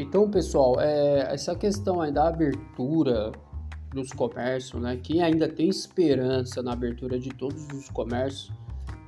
Então, 0.00 0.30
pessoal, 0.30 0.80
é, 0.80 1.32
essa 1.32 1.54
questão 1.54 2.00
aí 2.00 2.10
da 2.10 2.28
abertura 2.28 3.32
dos 3.92 4.10
comércios, 4.12 4.80
né? 4.80 4.96
Quem 4.96 5.22
ainda 5.22 5.48
tem 5.48 5.68
esperança 5.68 6.62
na 6.62 6.72
abertura 6.72 7.18
de 7.18 7.28
todos 7.30 7.66
os 7.68 7.88
comércios, 7.90 8.50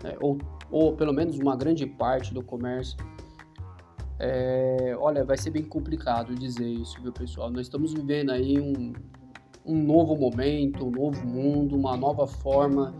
né? 0.03 0.15
ou, 0.21 0.39
ou 0.71 0.95
pelo 0.95 1.13
menos 1.13 1.39
uma 1.39 1.57
grande 1.57 1.87
parte 1.87 2.35
do 2.35 2.43
comércio, 2.43 2.97
é, 4.19 4.95
olha, 4.99 5.25
vai 5.25 5.37
ser 5.37 5.51
bem 5.51 5.65
complicado 5.65 6.35
dizer 6.35 6.69
isso, 6.69 7.01
viu, 7.01 7.13
pessoal? 7.13 7.51
Nós 7.51 7.63
estamos 7.63 7.93
vivendo 7.93 8.31
aí 8.31 8.61
um, 8.61 8.93
um 9.65 9.83
novo 9.83 10.15
momento, 10.17 10.87
um 10.87 10.91
novo 10.91 11.27
mundo, 11.27 11.77
uma 11.77 11.97
nova 11.97 12.27
forma 12.27 12.95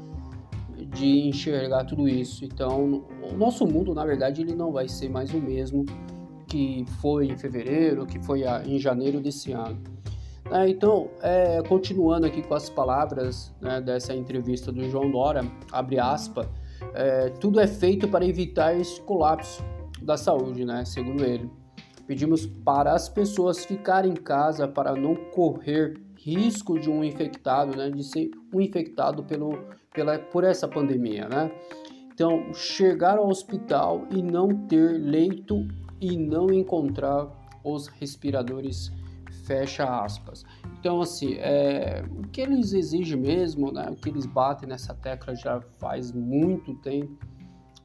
de 0.95 1.29
enxergar 1.29 1.85
tudo 1.85 2.09
isso. 2.09 2.45
Então, 2.45 3.05
o 3.31 3.37
nosso 3.37 3.67
mundo, 3.67 3.95
na 3.95 4.05
verdade, 4.05 4.41
ele 4.41 4.55
não 4.55 4.73
vai 4.73 4.89
ser 4.89 5.09
mais 5.09 5.33
o 5.33 5.41
mesmo 5.41 5.85
que 6.53 6.85
foi 7.01 7.29
em 7.29 7.39
fevereiro, 7.39 8.05
que 8.05 8.19
foi 8.19 8.43
em 8.67 8.79
janeiro 8.79 9.21
desse 9.21 9.53
ano. 9.53 9.81
É, 10.51 10.69
então, 10.69 11.09
é, 11.23 11.63
continuando 11.63 12.27
aqui 12.27 12.43
com 12.43 12.53
as 12.53 12.69
palavras 12.69 13.51
né, 13.59 13.81
dessa 13.81 14.15
entrevista 14.15 14.71
do 14.71 14.87
João 14.91 15.11
Dora, 15.11 15.47
abre 15.73 15.97
é, 16.93 17.31
tudo 17.41 17.59
é 17.59 17.67
feito 17.67 18.07
para 18.07 18.27
evitar 18.27 18.79
esse 18.79 19.01
colapso 19.01 19.65
da 20.03 20.19
saúde, 20.19 20.67
né, 20.67 20.85
segundo 20.85 21.25
ele. 21.25 21.51
Pedimos 22.07 22.45
para 22.45 22.93
as 22.93 23.09
pessoas 23.09 23.65
ficarem 23.65 24.13
em 24.13 24.17
casa 24.17 24.69
para 24.69 24.95
não 24.95 25.15
correr 25.15 25.95
risco 26.19 26.79
de 26.79 26.91
um 26.91 27.03
infectado, 27.03 27.75
né, 27.75 27.89
de 27.89 28.05
ser 28.05 28.31
um 28.53 28.61
infectado 28.61 29.25
pelo, 29.25 29.59
pela, 29.95 30.19
por 30.19 30.45
essa 30.45 30.69
pandemia, 30.69 31.27
né? 31.29 31.51
Então, 32.13 32.53
chegar 32.53 33.17
ao 33.17 33.27
hospital 33.27 34.07
e 34.11 34.23
não 34.23 34.49
ter 34.67 34.99
leito 34.99 35.67
e 36.03 36.19
não 36.19 36.53
encontrar 36.53 37.29
os 37.63 37.87
respiradores, 37.87 38.91
fecha 39.45 39.85
aspas. 39.85 40.45
Então, 40.81 41.01
assim, 41.01 41.35
é, 41.35 42.05
o 42.11 42.23
que 42.29 42.41
eles 42.41 42.73
exigem 42.73 43.19
mesmo, 43.19 43.71
né, 43.71 43.89
o 43.89 43.95
que 43.95 44.09
eles 44.09 44.27
batem 44.27 44.69
nessa 44.69 44.93
tecla 44.95 45.35
já 45.37 45.61
faz 45.79 46.11
muito 46.11 46.75
tempo, 46.75 47.17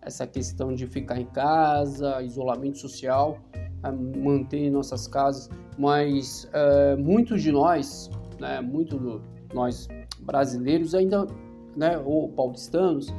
essa 0.02 0.26
questão 0.26 0.74
de 0.74 0.88
ficar 0.88 1.20
em 1.20 1.26
casa, 1.28 2.22
isolamento 2.24 2.80
social, 2.80 3.38
é, 3.84 3.92
manter 3.92 4.72
nossas 4.72 5.08
casas, 5.08 5.48
mas 5.78 6.50
é, 6.54 6.96
muitos 6.96 7.44
de 7.44 7.52
nós 7.52 8.10
né, 8.40 8.62
muito 8.62 8.98
do, 8.98 9.22
nós 9.54 9.88
brasileiros 10.22 10.96
ainda, 10.96 11.28
né, 11.76 11.98
ou 12.04 12.30
paulistanos, 12.30 13.14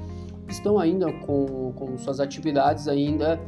estão 0.48 0.78
ainda 0.78 1.12
com, 1.12 1.72
com 1.72 1.96
suas 1.98 2.20
atividades 2.20 2.88
ainda, 2.88 3.38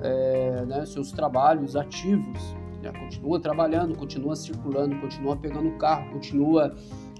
é, 0.00 0.64
né, 0.66 0.86
seus 0.86 1.12
trabalhos 1.12 1.76
ativos, 1.76 2.56
né, 2.82 2.92
continua 2.92 3.40
trabalhando, 3.40 3.96
continua 3.96 4.36
circulando, 4.36 4.96
continua 5.00 5.36
pegando 5.36 5.70
carro, 5.78 6.10
continua 6.12 6.74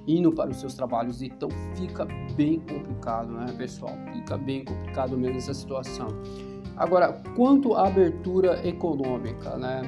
indo 0.07 0.33
para 0.33 0.51
os 0.51 0.59
seus 0.59 0.75
trabalhos, 0.75 1.21
então 1.21 1.51
fica 1.75 2.07
bem 2.35 2.61
complicado, 2.61 3.31
né, 3.31 3.47
pessoal? 3.59 3.93
Fica 4.15 4.39
bem 4.39 4.65
complicado 4.65 5.19
mesmo 5.19 5.37
essa 5.37 5.53
situação. 5.53 6.09
Agora, 6.79 7.13
quanto 7.37 7.75
à 7.75 7.89
abertura 7.89 8.67
econômica, 8.67 9.57
né? 9.57 9.83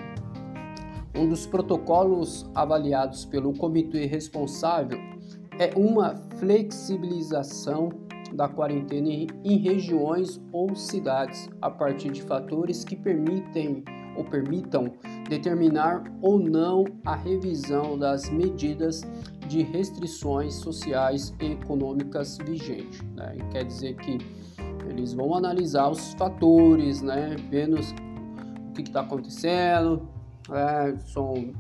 Um 1.17 1.29
dos 1.29 1.47
protocolos 1.47 2.49
avaliados 2.55 3.25
pelo 3.25 3.53
comitê 3.53 4.07
responsável 4.07 4.99
é 5.59 5.73
uma 5.77 6.17
flexibilização 6.37 7.91
da 8.35 8.49
quarentena 8.49 9.09
em 9.09 9.57
regiões 9.59 10.41
ou 10.53 10.75
cidades 10.75 11.49
a 11.61 11.71
partir 11.71 12.11
de 12.11 12.23
fatores 12.23 12.85
que 12.85 12.97
permitem 12.97 13.85
ou 14.17 14.25
permitam 14.25 14.93
determinar 15.29 16.03
ou 16.21 16.39
não 16.39 16.85
a 17.05 17.15
revisão 17.15 17.99
das 17.99 18.29
medidas 18.29 19.03
de 19.49 19.63
restrições 19.63 20.55
sociais 20.55 21.35
e 21.41 21.53
econômicas 21.53 22.39
vigentes. 22.39 23.03
Né? 23.15 23.37
Quer 23.51 23.65
dizer 23.65 23.97
que 23.97 24.19
eles 24.89 25.13
vão 25.13 25.35
analisar 25.35 25.89
os 25.89 26.13
fatores, 26.15 27.01
né? 27.03 27.37
vendo 27.49 27.77
o 27.79 28.73
que 28.73 28.83
está 28.83 29.01
acontecendo, 29.01 30.09
é, 30.51 30.97
são 31.07 31.53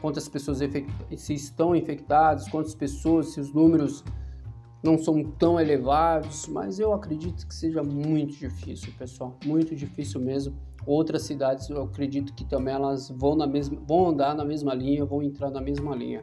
quantas 0.00 0.28
pessoas 0.28 0.58
se 1.16 1.34
estão 1.34 1.74
infectadas, 1.74 2.48
quantas 2.48 2.74
pessoas, 2.74 3.28
se 3.28 3.40
os 3.40 3.52
números 3.52 4.04
não 4.84 4.98
são 4.98 5.24
tão 5.24 5.58
elevados, 5.58 6.46
mas 6.46 6.78
eu 6.78 6.92
acredito 6.92 7.46
que 7.48 7.54
seja 7.54 7.82
muito 7.82 8.36
difícil, 8.36 8.92
pessoal, 8.98 9.34
muito 9.44 9.74
difícil 9.74 10.20
mesmo. 10.20 10.54
Outras 10.86 11.22
cidades 11.22 11.70
eu 11.70 11.82
acredito 11.82 12.34
que 12.34 12.44
também 12.44 12.74
elas 12.74 13.08
vão 13.08 13.34
na 13.34 13.46
mesma, 13.46 13.80
vão 13.88 14.10
andar 14.10 14.34
na 14.34 14.44
mesma 14.44 14.74
linha, 14.74 15.02
vão 15.06 15.22
entrar 15.22 15.50
na 15.50 15.60
mesma 15.60 15.96
linha. 15.96 16.22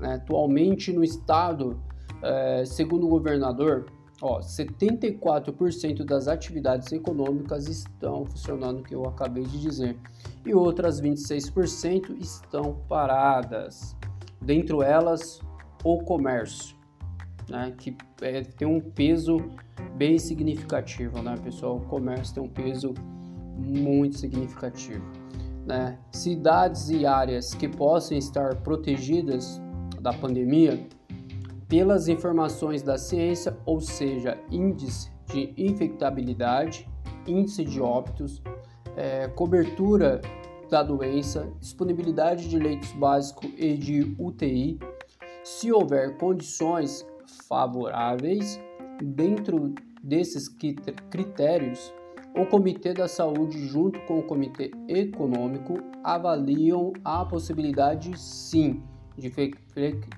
É, 0.00 0.14
atualmente 0.14 0.92
no 0.92 1.02
estado, 1.02 1.82
é, 2.22 2.64
segundo 2.64 3.06
o 3.06 3.08
governador, 3.08 3.86
Ó, 4.20 4.40
74% 4.40 6.04
das 6.04 6.26
atividades 6.26 6.90
econômicas 6.90 7.68
estão 7.68 8.26
funcionando, 8.26 8.82
que 8.82 8.92
eu 8.92 9.04
acabei 9.04 9.44
de 9.44 9.60
dizer, 9.60 9.96
e 10.44 10.52
outras 10.52 11.00
26% 11.00 12.16
estão 12.20 12.80
paradas. 12.88 13.96
Dentro 14.42 14.82
elas, 14.82 15.40
o 15.84 15.98
comércio, 15.98 16.76
né, 17.48 17.74
que 17.76 17.96
é, 18.20 18.42
tem 18.42 18.66
um 18.66 18.80
peso 18.80 19.38
bem 19.96 20.18
significativo, 20.18 21.22
né, 21.22 21.34
pessoal? 21.42 21.76
O 21.76 21.80
comércio 21.80 22.34
tem 22.34 22.42
um 22.42 22.48
peso 22.48 22.94
muito 23.56 24.18
significativo. 24.18 25.04
Né? 25.66 25.98
Cidades 26.12 26.88
e 26.88 27.04
áreas 27.04 27.54
que 27.54 27.68
possam 27.68 28.16
estar 28.16 28.56
protegidas 28.56 29.60
da 30.00 30.12
pandemia 30.12 30.86
pelas 31.68 32.08
informações 32.08 32.82
da 32.82 32.96
ciência, 32.96 33.56
ou 33.66 33.80
seja, 33.80 34.38
índice 34.50 35.12
de 35.26 35.52
infectabilidade, 35.56 36.88
índice 37.26 37.64
de 37.64 37.80
óbitos, 37.80 38.42
é, 38.96 39.28
cobertura 39.28 40.20
da 40.70 40.82
doença, 40.82 41.50
disponibilidade 41.60 42.48
de 42.48 42.58
leitos 42.58 42.92
básicos 42.92 43.50
e 43.56 43.74
de 43.74 44.14
UTI, 44.18 44.78
se 45.44 45.72
houver 45.72 46.16
condições 46.16 47.06
favoráveis 47.48 48.60
dentro 49.02 49.74
desses 50.02 50.48
critérios, 51.10 51.92
o 52.36 52.46
Comitê 52.46 52.92
da 52.92 53.08
Saúde, 53.08 53.66
junto 53.66 54.00
com 54.02 54.18
o 54.18 54.22
Comitê 54.22 54.70
Econômico, 54.86 55.78
avaliam 56.04 56.92
a 57.04 57.24
possibilidade, 57.24 58.18
sim, 58.18 58.82
de 59.16 59.32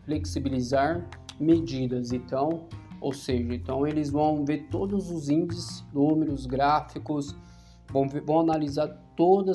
flexibilizar 0.04 1.09
medidas. 1.38 2.12
Então, 2.12 2.66
ou 3.00 3.12
seja, 3.12 3.54
então 3.54 3.87
eles 3.87 4.10
vão 4.10 4.44
ver 4.44 4.69
todos 4.71 5.10
os 5.10 5.31
índices, 5.31 5.84
números, 5.94 6.44
gráficos, 6.44 7.34
vão, 7.91 8.06
ver, 8.06 8.22
vão 8.22 8.41
analisar 8.41 8.88
toda 9.16 9.53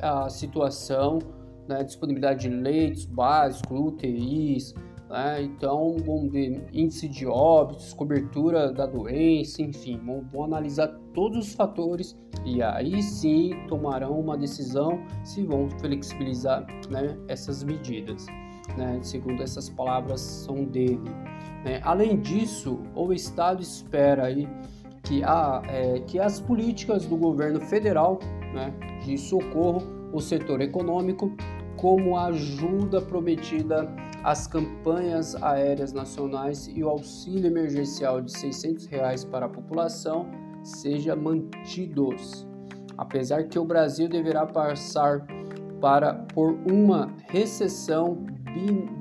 a 0.00 0.28
situação, 0.28 1.18
né, 1.66 1.82
disponibilidade 1.82 2.48
de 2.48 2.54
leitos 2.54 3.04
básicos, 3.04 3.80
UTIs, 3.80 4.74
né, 5.14 5.42
então 5.42 5.96
vão 6.04 6.28
ver 6.28 6.66
índice 6.72 7.08
de 7.08 7.24
óbitos, 7.24 7.92
cobertura 7.94 8.72
da 8.72 8.84
doença, 8.84 9.62
enfim, 9.62 9.96
vão, 10.04 10.22
vão 10.32 10.42
analisar 10.42 10.88
todos 11.14 11.46
os 11.46 11.54
fatores 11.54 12.18
e 12.44 12.60
aí 12.60 13.00
sim 13.00 13.52
tomarão 13.68 14.18
uma 14.18 14.36
decisão 14.36 15.00
se 15.22 15.44
vão 15.44 15.70
flexibilizar 15.78 16.66
né, 16.90 17.16
essas 17.28 17.62
medidas 17.62 18.26
né, 18.76 18.98
segundo 19.02 19.42
essas 19.42 19.68
palavras 19.68 20.20
são 20.20 20.64
dele. 20.64 21.00
Né? 21.64 21.80
Além 21.82 22.20
disso, 22.20 22.80
o 22.94 23.12
Estado 23.12 23.62
espera 23.62 24.26
aí 24.26 24.48
que, 25.02 25.22
a, 25.22 25.62
é, 25.66 26.00
que 26.00 26.18
as 26.18 26.40
políticas 26.40 27.06
do 27.06 27.16
governo 27.16 27.60
federal 27.60 28.18
né, 28.52 28.74
de 29.04 29.16
socorro 29.18 29.82
ao 30.12 30.20
setor 30.20 30.60
econômico, 30.60 31.32
como 31.76 32.16
a 32.16 32.26
ajuda 32.26 33.00
prometida 33.00 33.92
às 34.24 34.46
campanhas 34.46 35.36
aéreas 35.42 35.92
nacionais 35.92 36.66
e 36.74 36.82
o 36.82 36.88
auxílio 36.88 37.46
emergencial 37.46 38.22
de 38.22 38.32
600 38.32 38.86
reais 38.86 39.22
para 39.22 39.44
a 39.44 39.48
população, 39.50 40.26
seja 40.62 41.14
mantidos. 41.14 42.46
Apesar 42.96 43.44
que 43.44 43.58
o 43.58 43.64
Brasil 43.66 44.08
deverá 44.08 44.46
passar 44.46 45.26
para 45.78 46.14
por 46.14 46.56
uma 46.66 47.10
recessão 47.28 48.24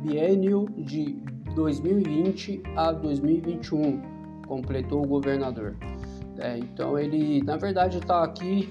biênio 0.01 0.65
de 0.75 1.13
2020 1.55 2.61
a 2.75 2.91
2021, 2.91 4.01
completou 4.45 5.05
o 5.05 5.07
governador. 5.07 5.77
É, 6.37 6.57
então 6.57 6.99
ele, 6.99 7.41
na 7.43 7.55
verdade, 7.55 7.99
está 7.99 8.23
aqui 8.23 8.67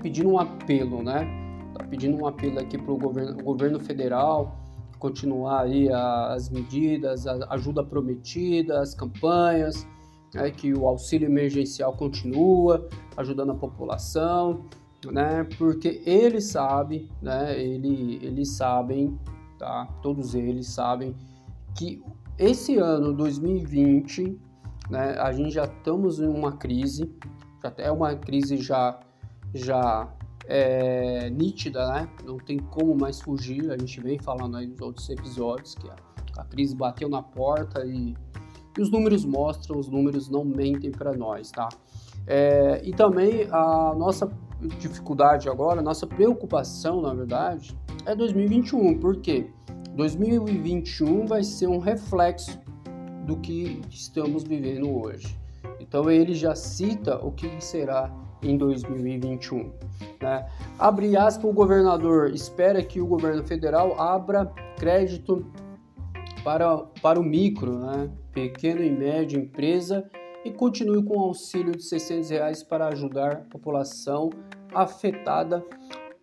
pedindo 0.00 0.30
um 0.30 0.38
apelo, 0.38 1.02
né? 1.02 1.28
Está 1.72 1.84
pedindo 1.84 2.16
um 2.16 2.26
apelo 2.26 2.60
aqui 2.60 2.78
para 2.78 2.92
o 2.92 2.96
governo, 2.96 3.42
governo 3.42 3.80
federal 3.80 4.63
continuar 5.04 5.64
aí 5.64 5.92
as 5.92 6.48
medidas, 6.48 7.26
a 7.26 7.52
ajuda 7.52 7.84
prometida, 7.84 8.80
as 8.80 8.94
campanhas, 8.94 9.86
né? 10.32 10.50
que 10.50 10.72
o 10.72 10.88
auxílio 10.88 11.28
emergencial 11.28 11.92
continua 11.92 12.88
ajudando 13.14 13.52
a 13.52 13.54
população, 13.54 14.64
né? 15.12 15.46
Porque 15.58 16.02
ele 16.06 16.40
sabe, 16.40 17.10
né? 17.20 17.54
Ele, 17.60 18.18
eles 18.22 18.52
sabem, 18.52 19.20
tá? 19.58 19.86
Todos 20.00 20.34
eles 20.34 20.68
sabem 20.68 21.14
que 21.76 22.02
esse 22.38 22.78
ano 22.78 23.12
2020, 23.12 24.40
né? 24.88 25.18
A 25.18 25.32
gente 25.32 25.50
já 25.50 25.64
estamos 25.64 26.18
em 26.18 26.26
uma 26.26 26.52
crise, 26.52 27.14
já 27.62 27.74
é 27.76 27.92
uma 27.92 28.16
crise 28.16 28.56
já 28.56 28.98
já 29.52 30.08
é, 30.46 31.30
nítida, 31.30 31.86
né? 31.92 32.08
Não 32.24 32.36
tem 32.36 32.58
como 32.58 32.94
mais 32.94 33.20
fugir. 33.20 33.70
A 33.70 33.78
gente 33.78 34.00
vem 34.00 34.18
falando 34.18 34.56
aí 34.56 34.66
nos 34.66 34.80
outros 34.80 35.08
episódios 35.08 35.74
que 35.74 35.88
a, 35.88 35.96
a 36.38 36.44
crise 36.44 36.74
bateu 36.74 37.08
na 37.08 37.22
porta 37.22 37.84
e, 37.84 38.14
e, 38.76 38.80
os 38.80 38.90
números 38.90 39.24
mostram, 39.24 39.78
os 39.78 39.88
números 39.88 40.28
não 40.28 40.44
mentem 40.44 40.90
para 40.90 41.12
nós, 41.14 41.50
tá? 41.50 41.68
É, 42.26 42.80
e 42.84 42.92
também 42.92 43.46
a 43.50 43.94
nossa 43.94 44.30
dificuldade 44.78 45.48
agora, 45.48 45.82
nossa 45.82 46.06
preocupação, 46.06 47.02
na 47.02 47.12
verdade, 47.12 47.76
é 48.06 48.14
2021. 48.14 48.98
Por 48.98 49.20
quê? 49.20 49.50
2021 49.94 51.26
vai 51.26 51.44
ser 51.44 51.68
um 51.68 51.78
reflexo 51.78 52.58
do 53.26 53.36
que 53.36 53.80
estamos 53.90 54.42
vivendo 54.42 54.90
hoje. 54.90 55.38
Então 55.80 56.10
ele 56.10 56.34
já 56.34 56.54
cita 56.54 57.16
o 57.24 57.30
que 57.30 57.62
será 57.62 58.10
em 58.44 58.56
2021. 58.56 59.72
Né? 60.20 60.46
Abre 60.78 61.16
aspas, 61.16 61.44
o 61.44 61.52
governador 61.52 62.30
espera 62.32 62.82
que 62.82 63.00
o 63.00 63.06
governo 63.06 63.42
federal 63.44 64.00
abra 64.00 64.46
crédito 64.76 65.46
para, 66.42 66.78
para 67.00 67.18
o 67.18 67.22
micro, 67.22 67.78
né? 67.78 68.10
pequeno 68.32 68.82
e 68.82 68.90
médio 68.90 69.40
empresa 69.40 70.08
e 70.44 70.50
continue 70.50 71.02
com 71.02 71.16
o 71.16 71.24
auxílio 71.24 71.72
de 71.72 71.82
600 71.82 72.30
reais 72.30 72.62
para 72.62 72.88
ajudar 72.88 73.32
a 73.32 73.36
população 73.36 74.30
afetada 74.74 75.64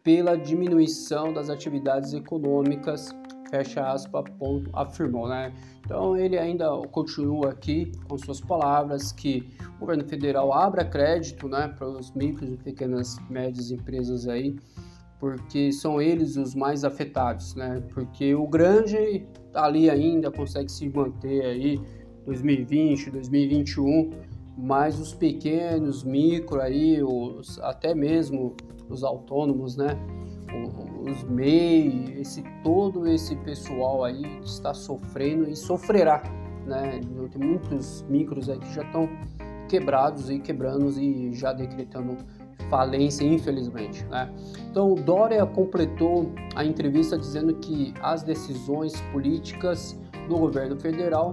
pela 0.03 0.37
diminuição 0.37 1.33
das 1.33 1.49
atividades 1.49 2.13
econômicas, 2.13 3.15
fecha 3.51 3.91
aspas, 3.91 4.23
ponto, 4.39 4.69
afirmou, 4.73 5.27
né? 5.27 5.53
Então 5.85 6.17
ele 6.17 6.39
ainda 6.39 6.69
continua 6.91 7.51
aqui 7.51 7.91
com 8.07 8.17
suas 8.17 8.39
palavras 8.39 9.11
que 9.11 9.43
o 9.75 9.81
governo 9.81 10.07
federal 10.07 10.53
abra 10.53 10.85
crédito, 10.85 11.49
né, 11.49 11.67
para 11.67 11.87
os 11.87 12.11
micros 12.13 12.49
e 12.53 12.57
pequenas 12.57 13.17
médias 13.29 13.69
empresas 13.69 14.27
aí, 14.27 14.55
porque 15.19 15.71
são 15.71 16.01
eles 16.01 16.37
os 16.37 16.55
mais 16.55 16.83
afetados, 16.83 17.53
né? 17.53 17.83
Porque 17.93 18.33
o 18.33 18.47
grande 18.47 19.27
tá 19.51 19.65
ali 19.65 19.89
ainda 19.89 20.31
consegue 20.31 20.71
se 20.71 20.89
manter 20.89 21.45
aí 21.45 21.79
2020, 22.25 23.11
2021, 23.11 24.11
mas 24.57 24.99
os 24.99 25.13
pequenos, 25.13 26.03
micro 26.03 26.61
aí, 26.61 27.03
os, 27.03 27.59
até 27.59 27.93
mesmo 27.93 28.55
os 28.89 29.03
autônomos, 29.03 29.75
né? 29.75 29.97
Os 31.07 31.23
MEI, 31.23 32.19
esse, 32.19 32.43
todo 32.63 33.07
esse 33.07 33.35
pessoal 33.37 34.03
aí 34.03 34.39
está 34.43 34.73
sofrendo 34.73 35.49
e 35.49 35.55
sofrerá, 35.55 36.21
né? 36.65 37.01
Tem 37.31 37.41
muitos 37.41 38.03
micros 38.09 38.49
aí 38.49 38.59
que 38.59 38.73
já 38.73 38.83
estão 38.83 39.09
quebrados 39.67 40.29
e 40.29 40.39
quebrando 40.39 40.89
e 40.99 41.33
já 41.33 41.53
decretando 41.53 42.17
falência, 42.69 43.25
infelizmente. 43.25 44.05
Né? 44.05 44.29
Então, 44.69 44.95
Dória 44.95 45.45
completou 45.45 46.31
a 46.55 46.63
entrevista 46.63 47.17
dizendo 47.17 47.53
que 47.55 47.93
as 48.01 48.23
decisões 48.23 48.99
políticas 49.11 49.99
do 50.27 50.37
governo 50.37 50.79
federal 50.79 51.31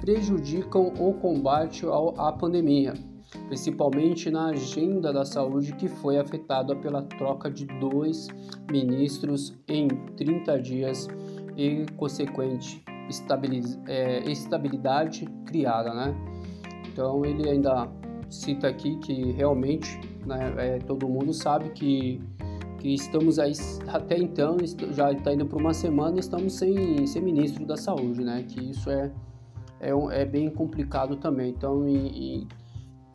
prejudicam 0.00 0.92
o 0.98 1.14
combate 1.14 1.86
à 2.18 2.32
pandemia, 2.32 2.94
principalmente 3.46 4.30
na 4.30 4.46
agenda 4.46 5.12
da 5.12 5.24
saúde 5.24 5.72
que 5.74 5.88
foi 5.88 6.18
afetada 6.18 6.74
pela 6.76 7.02
troca 7.02 7.50
de 7.50 7.66
dois 7.66 8.28
ministros 8.70 9.54
em 9.68 9.88
30 9.88 10.60
dias 10.60 11.08
e 11.56 11.86
consequente 11.96 12.82
é, 13.86 14.30
estabilidade 14.30 15.26
criada, 15.46 15.92
né? 15.92 16.14
Então 16.88 17.24
ele 17.24 17.48
ainda 17.48 17.88
cita 18.30 18.68
aqui 18.68 18.96
que 18.96 19.32
realmente, 19.32 20.00
né, 20.26 20.54
é, 20.56 20.78
todo 20.78 21.08
mundo 21.08 21.32
sabe 21.32 21.70
que 21.70 22.20
que 22.78 22.92
estamos 22.92 23.38
aí 23.38 23.52
até 23.88 24.18
então 24.18 24.58
já 24.92 25.10
está 25.10 25.32
indo 25.32 25.46
para 25.46 25.58
uma 25.58 25.72
semana 25.72 26.20
estamos 26.20 26.52
sem, 26.52 27.06
sem 27.06 27.22
ministro 27.22 27.64
da 27.64 27.78
saúde, 27.78 28.22
né? 28.22 28.44
Que 28.46 28.70
isso 28.70 28.90
é 28.90 29.10
é, 29.84 29.90
é 30.22 30.24
bem 30.24 30.48
complicado 30.48 31.16
também. 31.16 31.50
Então, 31.50 31.86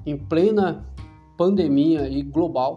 em 0.05 0.17
plena 0.17 0.85
pandemia 1.37 2.07
e 2.07 2.21
global, 2.21 2.75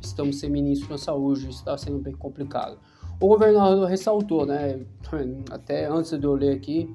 estamos 0.00 0.38
sem 0.38 0.50
ministro 0.50 0.90
da 0.90 0.98
saúde, 0.98 1.48
está 1.48 1.76
sendo 1.76 1.98
bem 1.98 2.14
complicado. 2.14 2.78
O 3.20 3.28
governador 3.28 3.88
ressaltou, 3.88 4.46
né, 4.46 4.80
até 5.50 5.86
antes 5.86 6.18
de 6.18 6.24
eu 6.24 6.34
ler 6.34 6.54
aqui, 6.54 6.94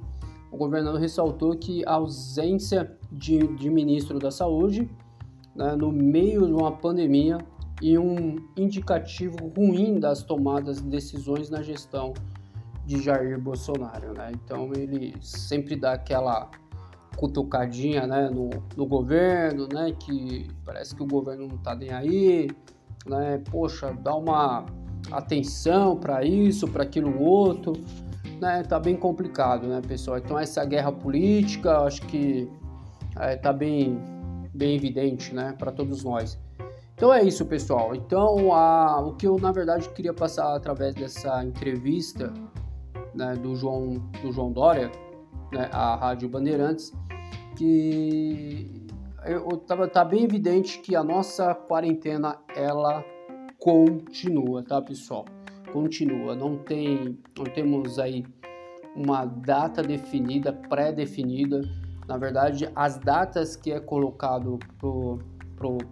o 0.51 0.57
governador 0.57 0.99
ressaltou 0.99 1.55
que 1.55 1.83
a 1.85 1.93
ausência 1.93 2.97
de, 3.11 3.39
de 3.55 3.69
ministro 3.69 4.19
da 4.19 4.29
saúde 4.29 4.89
né, 5.55 5.75
no 5.75 5.91
meio 5.91 6.45
de 6.45 6.53
uma 6.53 6.71
pandemia 6.71 7.37
e 7.81 7.97
um 7.97 8.35
indicativo 8.55 9.37
ruim 9.55 9.99
das 9.99 10.23
tomadas 10.23 10.81
de 10.81 10.87
decisões 10.87 11.49
na 11.49 11.61
gestão 11.61 12.13
de 12.85 13.01
Jair 13.01 13.39
Bolsonaro, 13.39 14.13
né? 14.13 14.31
Então 14.33 14.71
ele 14.73 15.13
sempre 15.21 15.75
dá 15.75 15.93
aquela 15.93 16.49
cutucadinha, 17.15 18.07
né, 18.07 18.29
no, 18.29 18.49
no 18.75 18.85
governo, 18.85 19.67
né, 19.71 19.93
que 19.97 20.47
parece 20.65 20.95
que 20.95 21.03
o 21.03 21.07
governo 21.07 21.47
não 21.47 21.57
tá 21.57 21.75
nem 21.75 21.91
aí, 21.91 22.49
né? 23.05 23.41
Poxa, 23.49 23.93
dá 24.01 24.15
uma 24.15 24.65
atenção 25.11 25.97
para 25.97 26.23
isso, 26.23 26.67
para 26.67 26.83
aquilo 26.83 27.21
outro, 27.21 27.73
né? 28.39 28.63
Tá 28.63 28.79
bem 28.79 28.95
complicado, 28.95 29.67
né, 29.67 29.81
pessoal? 29.85 30.17
Então 30.17 30.37
essa 30.37 30.63
guerra 30.65 30.91
política, 30.91 31.79
acho 31.79 32.01
que 32.03 32.49
é, 33.19 33.35
tá 33.35 33.51
bem 33.51 33.99
bem 34.53 34.75
evidente, 34.75 35.33
né, 35.33 35.55
para 35.57 35.71
todos 35.71 36.03
nós. 36.03 36.37
Então 36.93 37.11
é 37.11 37.23
isso, 37.23 37.45
pessoal. 37.45 37.95
Então, 37.95 38.53
a, 38.53 38.99
o 39.01 39.15
que 39.15 39.25
eu 39.25 39.39
na 39.39 39.51
verdade 39.51 39.89
queria 39.89 40.13
passar 40.13 40.55
através 40.55 40.93
dessa 40.93 41.43
entrevista 41.43 42.31
né, 43.15 43.33
do, 43.35 43.55
João, 43.55 43.93
do 44.21 44.31
João 44.31 44.51
Dória, 44.51 44.91
né, 45.51 45.69
a 45.71 45.95
Rádio 45.95 46.29
Bandeirantes, 46.29 46.93
que 47.57 48.87
tava, 49.67 49.87
tá 49.87 50.03
bem 50.03 50.23
evidente 50.23 50.79
que 50.79 50.95
a 50.95 51.03
nossa 51.03 51.53
quarentena 51.53 52.37
ela 52.55 53.03
continua, 53.59 54.63
tá, 54.63 54.81
pessoal? 54.81 55.25
Continua, 55.71 56.35
não 56.35 56.57
tem, 56.57 57.19
não 57.37 57.45
temos 57.45 57.99
aí 57.99 58.25
uma 58.95 59.25
data 59.25 59.81
definida, 59.81 60.51
pré-definida. 60.51 61.61
Na 62.07 62.17
verdade, 62.17 62.69
as 62.75 62.97
datas 62.97 63.55
que 63.55 63.71
é 63.71 63.79
colocado 63.79 64.59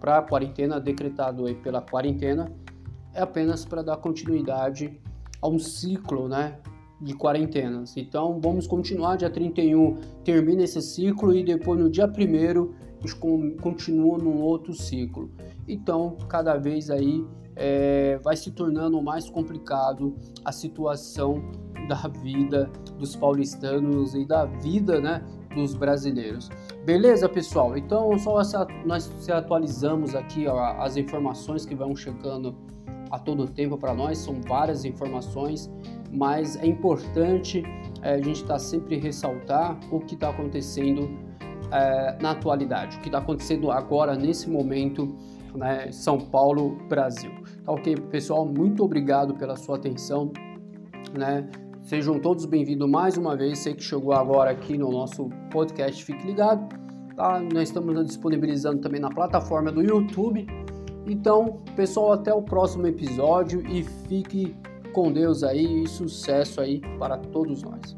para 0.00 0.18
a 0.18 0.22
quarentena, 0.22 0.80
decretado 0.80 1.46
aí 1.46 1.54
pela 1.54 1.80
quarentena, 1.80 2.52
é 3.14 3.22
apenas 3.22 3.64
para 3.64 3.82
dar 3.82 3.96
continuidade 3.96 5.00
a 5.40 5.48
um 5.48 5.58
ciclo, 5.58 6.28
né, 6.28 6.58
de 7.00 7.14
quarentenas. 7.14 7.96
Então 7.96 8.38
vamos 8.40 8.66
continuar, 8.66 9.16
dia 9.16 9.30
31 9.30 9.96
termina 10.24 10.62
esse 10.62 10.80
ciclo 10.82 11.34
e 11.34 11.42
depois 11.42 11.80
no 11.80 11.90
dia 11.90 12.06
1 12.06 12.10
a 13.02 13.06
gente 13.06 13.56
continua 13.60 14.18
num 14.18 14.42
outro 14.42 14.74
ciclo. 14.74 15.30
Então 15.66 16.16
cada 16.28 16.56
vez 16.56 16.90
aí 16.90 17.24
é, 17.56 18.18
vai 18.22 18.36
se 18.36 18.50
tornando 18.50 19.00
mais 19.02 19.28
complicado 19.28 20.14
a 20.44 20.52
situação 20.52 21.42
da 21.88 22.08
vida 22.22 22.70
dos 22.98 23.16
paulistanos 23.16 24.14
e 24.14 24.24
da 24.24 24.44
vida 24.44 25.00
né, 25.00 25.24
dos 25.54 25.74
brasileiros. 25.74 26.48
Beleza, 26.84 27.28
pessoal? 27.28 27.76
Então 27.76 28.16
só 28.18 28.40
nós 28.84 29.04
se 29.18 29.32
atualizamos 29.32 30.14
aqui 30.14 30.46
ó, 30.46 30.82
as 30.82 30.96
informações 30.96 31.64
que 31.64 31.74
vão 31.74 31.96
chegando 31.96 32.54
a 33.10 33.18
todo 33.18 33.46
tempo 33.46 33.76
para 33.76 33.92
nós, 33.92 34.18
são 34.18 34.40
várias 34.40 34.84
informações 34.84 35.70
mas 36.12 36.56
é 36.56 36.66
importante 36.66 37.62
é, 38.02 38.14
a 38.14 38.18
gente 38.18 38.42
estar 38.42 38.54
tá 38.54 38.58
sempre 38.58 38.96
ressaltar 38.96 39.78
o 39.90 40.00
que 40.00 40.14
está 40.14 40.30
acontecendo 40.30 41.08
é, 41.72 42.18
na 42.20 42.32
atualidade, 42.32 42.96
o 42.96 43.00
que 43.00 43.08
está 43.08 43.18
acontecendo 43.18 43.70
agora 43.70 44.16
nesse 44.16 44.50
momento, 44.50 45.16
né, 45.54 45.90
São 45.92 46.18
Paulo, 46.18 46.76
Brasil. 46.88 47.30
Tá 47.64 47.72
ok, 47.72 47.94
pessoal? 48.10 48.44
Muito 48.44 48.84
obrigado 48.84 49.34
pela 49.34 49.56
sua 49.56 49.76
atenção, 49.76 50.32
né? 51.16 51.48
Sejam 51.82 52.18
todos 52.20 52.44
bem-vindos 52.44 52.88
mais 52.88 53.16
uma 53.16 53.36
vez. 53.36 53.60
Sei 53.60 53.74
que 53.74 53.82
chegou 53.82 54.12
agora 54.12 54.50
aqui 54.50 54.76
no 54.76 54.90
nosso 54.90 55.30
podcast, 55.50 56.04
fique 56.04 56.26
ligado. 56.26 56.68
Tá? 57.16 57.40
Nós 57.40 57.68
estamos 57.68 58.04
disponibilizando 58.04 58.80
também 58.80 59.00
na 59.00 59.08
plataforma 59.08 59.72
do 59.72 59.82
YouTube. 59.82 60.46
Então, 61.10 61.60
pessoal, 61.74 62.12
até 62.12 62.32
o 62.32 62.40
próximo 62.40 62.86
episódio 62.86 63.66
e 63.66 63.82
fique 63.82 64.54
com 64.92 65.10
Deus 65.10 65.42
aí 65.42 65.82
e 65.82 65.88
sucesso 65.88 66.60
aí 66.60 66.80
para 67.00 67.18
todos 67.18 67.64
nós. 67.64 67.96